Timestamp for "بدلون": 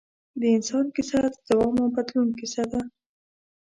1.95-2.29